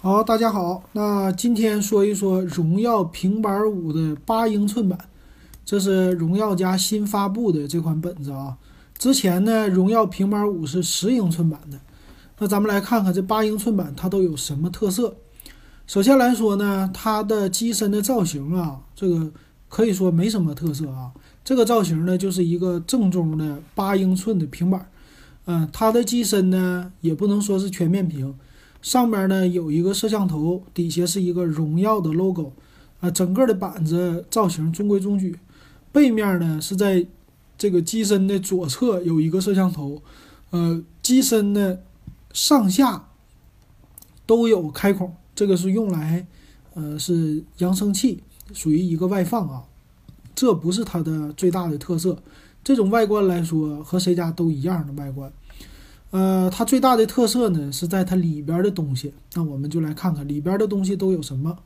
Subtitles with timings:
[0.00, 4.96] 好，大家好，那今天说一说荣耀平板五的八英寸版，
[5.64, 8.56] 这是荣耀家新发布的这款本子啊。
[8.96, 11.80] 之前呢，荣耀平板五是十英寸版的，
[12.38, 15.16] 那咱们来看看这八英寸版它都有什么特色。
[15.88, 19.32] 首先来说呢，它的机身的造型啊，这个
[19.68, 21.10] 可以说没什么特色啊。
[21.44, 24.88] 这个造型呢，就是一个正宗的八英寸的平板，
[25.46, 28.32] 嗯，它的机身呢，也不能说是全面屏。
[28.80, 32.52] 上面呢有一个摄像头，底下是一个荣耀的 logo，
[33.00, 35.38] 啊，整个的板子造型中规中矩。
[35.90, 37.06] 背面呢是在
[37.56, 40.00] 这个机身的左侧有一个摄像头，
[40.50, 41.82] 呃，机身的
[42.32, 43.08] 上下
[44.26, 46.26] 都有开孔，这个是用来，
[46.74, 49.64] 呃，是扬声器，属于一个外放啊。
[50.34, 52.22] 这不是它的最大的特色，
[52.62, 55.32] 这种外观来说和谁家都一样的外观。
[56.10, 59.12] 呃，它最大的特色呢是在它里边的东西。
[59.34, 61.58] 那我们就来看看里边的东西都有什么。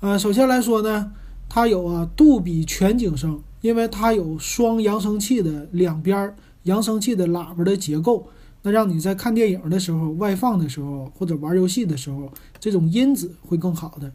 [0.00, 1.12] 呃，首先来说呢，
[1.48, 8.28] 它有啊杜比全景声，因为它有双扬声器的两边扬声器的喇叭的结构，
[8.62, 12.30] 那让你在看电影的时候、外放的时候或者玩游戏的时候，
[12.60, 14.12] 这种音质会更好的。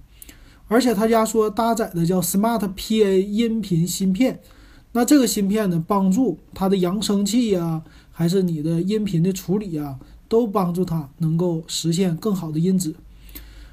[0.68, 4.40] 而且他家说搭载的叫 Smart PA 音频芯片，
[4.92, 7.82] 那这个芯片呢，帮助它的扬声器呀。
[8.12, 12.94] 还是你的音频的处理啊，都帮助它能够实现更好的音质。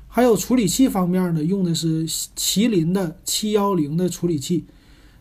[0.07, 4.65] 还有处理器方面呢，用的是麒麟的七幺零的处理器。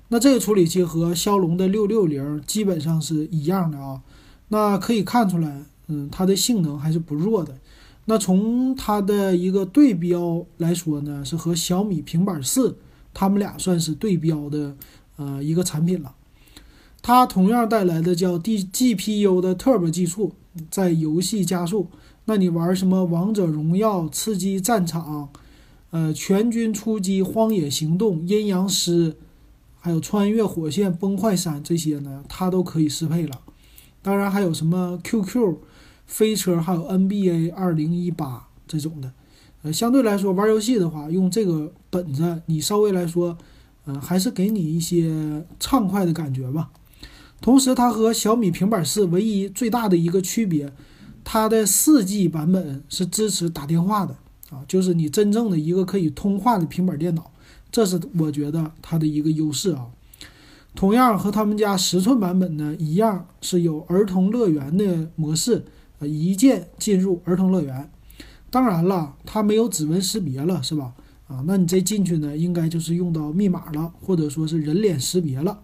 [0.08, 4.02] 那这个处理器和骁龙的六六零基本上是一样的啊。
[4.48, 7.58] 那可以看出来，嗯，它的性能还是不弱的。
[8.06, 12.78] 那从它的一个对标来说呢，是和小米平板四，
[13.14, 14.78] 他们俩算是对标的
[15.18, 16.16] 呃一个产品了。
[17.08, 20.34] 它同样带来的叫 D GPU 的 Turbo 技术，
[20.70, 21.88] 在游戏加速。
[22.26, 25.30] 那你玩什么王者荣耀、刺激战场、
[25.92, 29.16] 呃全军出击、荒野行动、阴阳师，
[29.80, 33.40] 还有穿越火线、崩坏三这些呢，它都可以适配了。
[34.02, 35.56] 当然还有什么 QQ
[36.06, 39.14] 飞车，还有 NBA 二零一八这种的。
[39.62, 43.38] 呃，相对来说玩游戏的话，用这个本子，你稍微来说，
[43.86, 46.70] 嗯，还是给你一些畅快的感觉吧。
[47.40, 50.72] 同时，它和小米平板四唯一最大的一个区别，
[51.24, 54.16] 它的四 G 版本是支持打电话的
[54.50, 57.32] 啊，就是你真正的一个可以通话的平板电脑，
[57.72, 59.88] 这是我觉得它的一个优势啊。
[60.76, 65.66] 同样和他们家十寸版本呢一样，是有儿童乐园的模式，
[66.02, 67.90] 一键进入儿童乐园。
[68.50, 70.94] 当然了，它没有指纹识别了，是吧？
[71.28, 75.60] 啊，那你这进去呢，应该就是用到密码了，或者说是人脸识别了。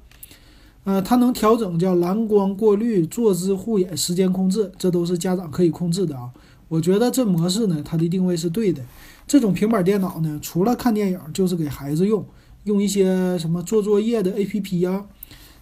[0.85, 6.29] 呃，它能调整叫蓝光过滤、坐姿护眼、时间控制，这都是家长可以控制的啊。
[6.67, 8.83] 我觉得这模式呢，它的定位是对的。
[9.25, 12.25] 这种平板电脑呢，除了看电影，就是给孩子用，
[12.66, 15.05] 用一些什么做作业的 APP 啊。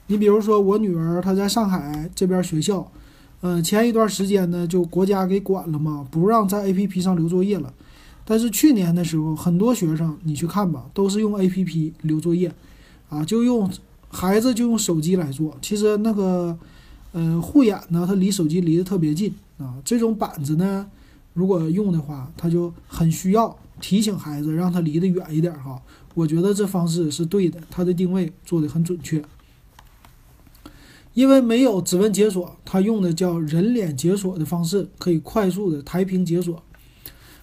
[0.07, 2.91] 你比如说我女儿她在上海这边学校，
[3.41, 7.71] 呃，前一段时间呢，就国家给管了嘛，不让在 APP 上留作业了。
[8.25, 12.51] 但是去年的时候，很多学生你去看吧，都是用 APP 留作业，
[13.09, 13.69] 啊，就用。
[14.11, 16.57] 孩子就用手机来做，其实那个，
[17.13, 19.75] 呃，护眼呢，它离手机离得特别近啊。
[19.85, 20.85] 这种板子呢，
[21.33, 25.81] 如果用的话，它就很需要提醒孩子，让他离得远一点哈。
[26.13, 29.23] 我觉得这方式是对的，它的定位做得很准确。
[31.13, 36.61] 因为没有指纹解锁，它用的叫人脸解锁的方式，可以快速的抬屏解锁。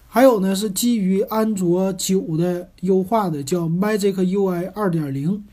[0.07, 5.43] 还有呢，是基于安卓九的优化的，叫 Magic UI 二点零。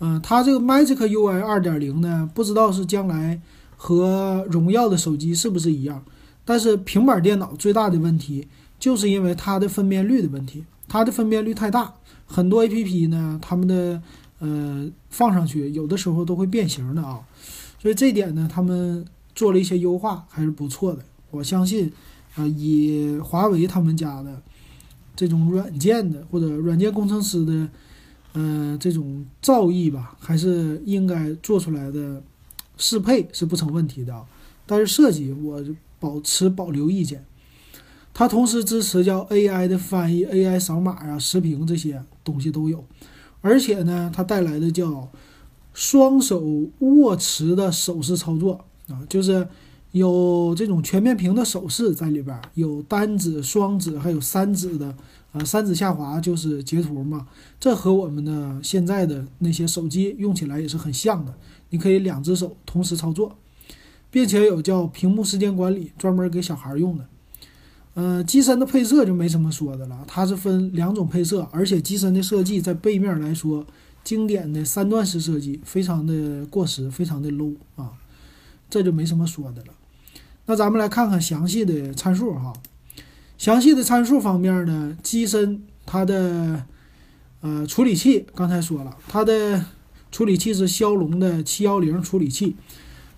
[0.00, 3.40] 嗯，它这个 Magic UI 二点零呢，不知道是将来
[3.76, 6.04] 和荣耀的手机是不是一样。
[6.44, 8.46] 但是平板电脑最大的问题，
[8.78, 11.94] 就是因为它的分辨率的问题，它的分辨率太大，
[12.26, 14.02] 很多 APP 呢，它们的
[14.40, 17.20] 呃放上去有的时候都会变形的啊。
[17.80, 20.98] 所以这点呢，他们做了一些优化，还是不错的。
[21.30, 21.90] 我相信，
[22.34, 24.42] 啊，以华为他们家的
[25.14, 27.68] 这种软件的或者软件工程师的。
[28.34, 32.22] 嗯，这种造诣吧，还是应该做出来的，
[32.76, 34.24] 适配是不成问题的。
[34.66, 35.64] 但是设计我
[36.00, 37.24] 保持保留意见。
[38.12, 42.84] 它同时支持叫 AI 的翻译、AI 扫码啊、实屏这些东西都有。
[43.40, 45.08] 而且呢，它带来的叫
[45.72, 49.46] 双手握持的手势操作啊，就是
[49.92, 54.94] 有这种全面屏的手势在里边，有单指、双指，还有三指的。
[55.34, 57.26] 啊，三指下滑就是截图嘛，
[57.60, 61.34] 这和我们的现在的那些手机用起来也是很像的。
[61.70, 63.36] 你可以两只手同时操作，
[64.10, 67.04] 并且有叫屏幕时间管理，专门给小孩用的。
[67.94, 73.66] 呃，机身的配色就没什么说的了，它是分两种配色，而且机身的设计在背面来说，
[74.02, 77.92] 经典的三段式设计，非常的过时，非常的 low 啊，
[78.70, 79.68] 这就没什么说的了。
[80.46, 82.52] 那咱们来看看详细的参数哈，
[83.36, 86.64] 详细的参数方面呢，机身它的
[87.40, 89.64] 呃处理器刚才说了，它的
[90.10, 92.56] 处理器是骁龙的七幺零处理器，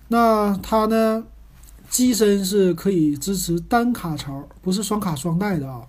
[0.07, 1.25] 那它呢？
[1.89, 5.87] 机身是可以支持单卡槽，不是双卡双待的啊。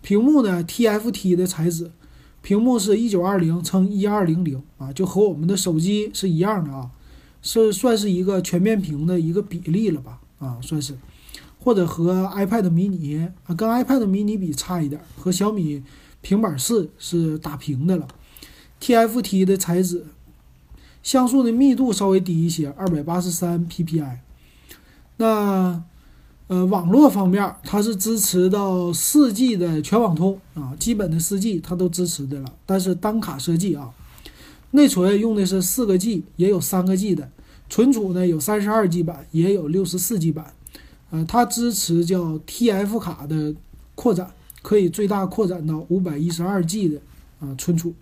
[0.00, 1.90] 屏幕呢，TFT 的材质，
[2.40, 6.88] 屏幕是一九二零乘一二零零啊，就和我们的手机是一样的啊，
[7.42, 10.96] 是算是一个全面屏的一个比例了吧啊，算是，
[11.64, 15.82] 或者和 iPad mini 啊，跟 iPad mini 比差一点，和小米
[16.20, 18.06] 平板四是打平的了。
[18.82, 20.04] TFT 的材质，
[21.02, 24.18] 像素的密度稍微低一些，二百八十三 PPI。
[25.16, 25.82] 那，
[26.48, 32.52] 呃，网络方面，它是支持到四 G 的全网通啊，基本的四 G 它都支持的了。
[32.66, 33.90] 但是单卡设计啊，
[34.72, 37.30] 内存用的是四个 G，也有三个 G 的，
[37.70, 40.52] 存储呢有三十二 G 版，也有六十四 G 版。
[41.14, 43.54] 呃，它支持叫 TF 卡的
[43.94, 44.28] 扩展，
[44.62, 47.00] 可以最大扩展到五百一十二 G 的
[47.38, 47.94] 啊存储。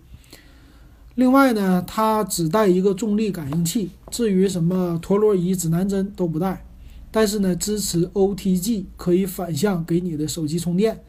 [1.13, 6.65] 另外呢，它只带一个重力感应器，至于什么陀螺仪、指南针都不带。
[7.11, 10.99] 但是呢，支持 OTG 可以反向给你的手机充电，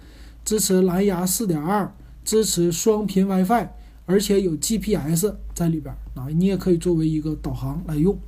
[0.45, 1.89] 支持蓝牙4.2，
[2.23, 3.69] 支持双频 WiFi，
[4.05, 8.19] 而且有 GPS 在里边啊，你也可以作为一个导航来用。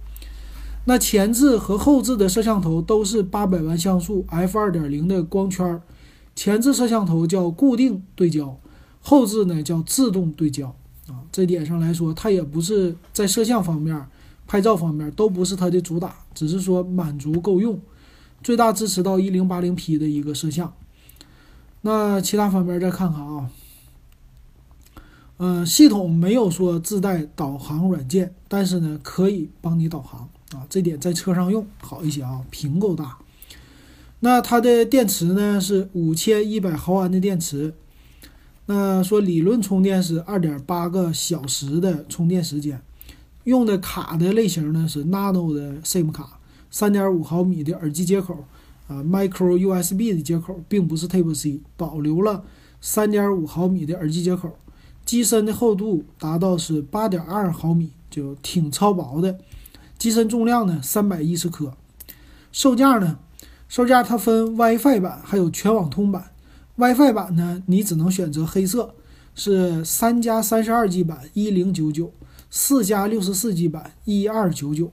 [0.87, 5.81] 那前置和后置的摄像头都是800万像素 f2.0 的光圈，
[6.35, 8.59] 前置摄像头叫固定对焦，
[9.03, 10.75] 后置呢叫自动对焦
[11.09, 11.21] 啊。
[11.31, 14.07] 这点上来说，它也不是在摄像方面。
[14.49, 17.81] 拍照方面都不是它的主打，只是说满足够用，
[18.45, 20.73] 最大支持到一零八零 P 的一个摄像。
[21.81, 23.51] 那其他方面再看看啊，
[25.39, 33.19] 嗯，系统没有说自带导航软件，但是呢可以帮你导航啊，这点在车上用好一些啊，屏够大。
[34.21, 37.75] 那它的电池呢是五千一百毫安的电池，
[38.67, 42.81] 那说理论充电是二点八个小时的充电时间。
[43.45, 46.41] 用的卡的类型呢是 Nano 的 SIM 卡，
[46.71, 48.45] 三点五毫米的耳机接口，
[48.89, 52.43] 啊，Micro USB 的接口，并不是 Type C，保留了
[52.81, 54.57] 三点五毫米的耳机接口。
[55.05, 59.39] 机身的厚度达到是八点二毫米，就挺超薄的。
[59.99, 61.73] 机身重量呢三百一十克。
[62.53, 63.19] 售价呢，
[63.69, 66.33] 售价它分 WiFi 版还有全网通版。
[66.77, 68.95] WiFi 版呢，你只能选择黑色，
[69.35, 72.13] 是三加三十二 G 版，一零九九。
[72.49, 74.91] 四加六十四 G 版一二九九，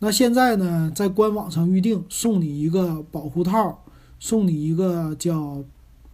[0.00, 3.84] 那现在呢，在官网上预定送你一个保护套，
[4.18, 5.62] 送你一个叫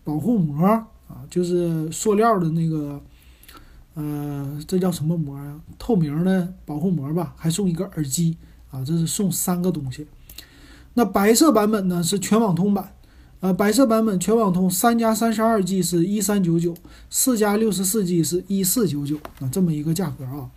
[0.05, 0.67] 保护膜
[1.09, 3.01] 啊，就是塑料的那个，
[3.95, 5.61] 呃，这叫什么膜啊？
[5.79, 8.37] 透明的保护膜吧，还送一个耳机
[8.71, 10.07] 啊，这是送三个东西。
[10.95, 12.93] 那白色版本呢是全网通版，
[13.41, 16.75] 呃，白色版本全网通三加三十二 G 是一三九九，
[17.09, 20.51] 四加六十四 G 是一四九九啊，这么一个价格啊。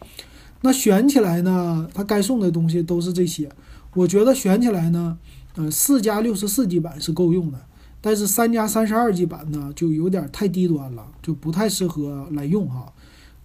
[0.61, 3.49] 那选起来呢，它该送的东西都是这些。
[3.93, 5.17] 我觉得选起来呢，
[5.55, 7.59] 呃，四加六十四 G 版是够用的，
[8.01, 12.91] 但是三加三十二 G 版呢，就有点太低端了，就不太适合来用哈。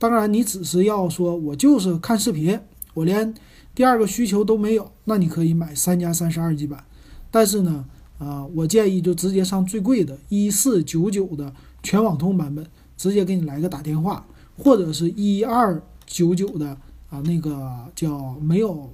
[0.03, 2.59] 当然，你只是要说我就是看视频，
[2.93, 3.33] 我连
[3.73, 6.83] 第二个需求都没有，那你可以买三加三十二 G 版。
[7.31, 7.85] 但是呢，
[8.19, 11.55] 啊，我建议就直接上最贵的，一四九九的
[11.85, 12.67] 全网通版本，
[12.97, 14.27] 直接给你来个打电话，
[14.59, 16.77] 或者是一二九九的。
[17.09, 18.91] 啊，那个叫没有，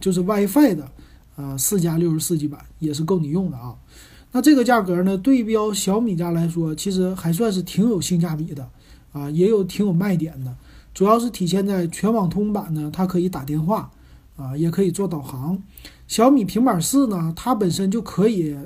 [0.00, 0.90] 就是 WiFi 的，
[1.36, 3.76] 呃，四加六十四 G 版也是够你用的啊。
[4.32, 8.66] 那这个价格呢，对标小米家来说，其实还算是挺有性价比的
[9.12, 10.54] 啊，也有挺有卖点的。
[10.94, 13.90] 主要是体现在全网通版呢，它可以打电话
[14.36, 15.56] 啊，也可以做导航。
[16.06, 18.56] 小米平板四呢，它本身就可以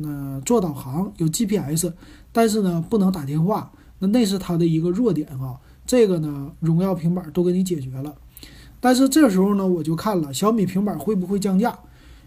[0.00, 1.92] 呃做导航，有 GPS，
[2.30, 5.58] 但是呢不能打电话，那那是它的一个弱点啊。
[5.84, 8.14] 这个呢，荣耀平板都给你解决了。
[8.78, 11.76] 但是这时候呢，我就看了小米平板会不会降价，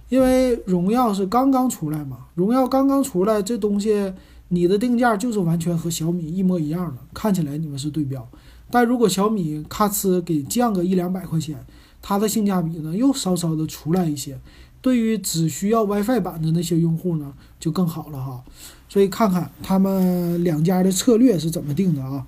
[0.10, 4.14] 因为荣耀是刚刚出来嘛，荣耀刚刚出来，这东西
[4.54, 8.30] 你的定价就是完全和小米一模一样的，看起来你们是对标。
[8.70, 11.66] 但如果小米咔哧给降个一两百块钱，
[12.02, 14.40] 它的性价比呢又稍稍的出来一些，
[14.82, 18.44] 对于只需要 WiFi 版的那些用户呢就更好了哈。
[18.90, 22.28] 所以看看他们两家的策略是怎么定的啊。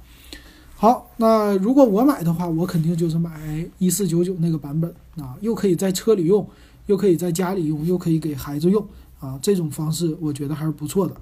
[0.75, 6.47] 好，那如果我买的话，我肯定就是买一四九九那个版本啊，又可以在车里用，
[6.87, 8.85] 又可以在家里用，又可以给孩子用
[9.19, 11.15] 啊，这种方式我觉得还是不错的。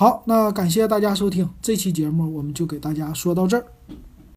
[0.00, 3.66] 好，那感谢大家收听这期节目，我们就给大家说到这儿。